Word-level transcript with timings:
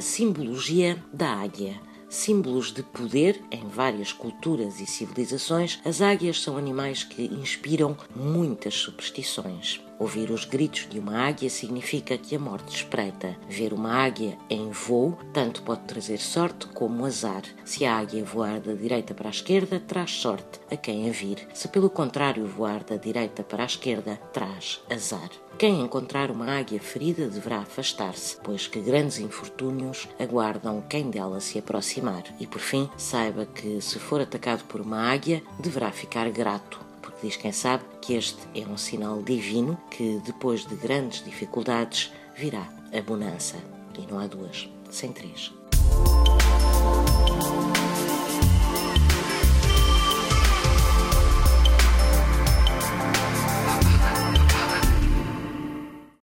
simbologia 0.00 1.02
da 1.12 1.28
águia. 1.28 1.80
Símbolos 2.08 2.72
de 2.72 2.82
poder 2.82 3.38
em 3.50 3.68
várias 3.68 4.12
culturas 4.12 4.80
e 4.80 4.86
civilizações, 4.86 5.78
as 5.84 6.00
águias 6.00 6.40
são 6.40 6.56
animais 6.56 7.04
que 7.04 7.24
inspiram 7.24 7.94
muitas 8.16 8.74
superstições. 8.74 9.82
Ouvir 9.98 10.30
os 10.30 10.46
gritos 10.46 10.86
de 10.88 10.98
uma 10.98 11.18
águia 11.26 11.50
significa 11.50 12.16
que 12.16 12.34
a 12.34 12.38
morte 12.38 12.74
espreita. 12.74 13.36
Ver 13.46 13.74
uma 13.74 13.92
águia 13.92 14.38
em 14.48 14.70
voo 14.70 15.18
tanto 15.34 15.62
pode 15.62 15.82
trazer 15.82 16.18
sorte 16.18 16.66
como 16.68 17.04
azar. 17.04 17.42
Se 17.64 17.84
a 17.84 17.98
águia 17.98 18.24
voar 18.24 18.60
da 18.60 18.72
direita 18.72 19.12
para 19.12 19.28
a 19.28 19.30
esquerda, 19.30 19.78
traz 19.78 20.12
sorte 20.12 20.60
a 20.70 20.76
quem 20.76 21.10
a 21.10 21.12
vir. 21.12 21.46
Se 21.52 21.68
pelo 21.68 21.90
contrário 21.90 22.46
voar 22.46 22.84
da 22.84 22.96
direita 22.96 23.42
para 23.42 23.64
a 23.64 23.66
esquerda, 23.66 24.16
traz 24.32 24.80
azar. 24.88 25.30
Quem 25.58 25.80
encontrar 25.80 26.30
uma 26.30 26.56
águia 26.56 26.80
ferida 26.80 27.28
deverá 27.28 27.58
afastar-se, 27.58 28.36
pois 28.44 28.66
que 28.68 28.80
grandes 28.80 29.18
infortúnios 29.18 30.08
aguardam 30.18 30.82
quem 30.88 31.10
dela 31.10 31.40
se 31.40 31.58
aproximar. 31.58 32.22
E 32.38 32.46
por 32.46 32.60
fim, 32.60 32.88
saiba 32.96 33.44
que 33.44 33.80
se 33.80 33.98
for 33.98 34.20
atacado 34.20 34.64
por 34.64 34.80
uma 34.80 35.10
águia, 35.10 35.42
deverá 35.58 35.90
ficar 35.90 36.30
grato 36.30 36.88
Diz 37.22 37.36
quem 37.36 37.50
sabe 37.50 37.82
que 38.00 38.14
este 38.14 38.38
é 38.54 38.64
um 38.66 38.76
sinal 38.76 39.22
divino 39.22 39.76
que, 39.90 40.20
depois 40.24 40.64
de 40.64 40.76
grandes 40.76 41.24
dificuldades, 41.24 42.12
virá 42.36 42.68
a 42.96 43.02
bonança. 43.02 43.56
E 43.98 44.06
não 44.10 44.20
há 44.20 44.28
duas, 44.28 44.68
sem 44.88 45.12
três. 45.12 45.52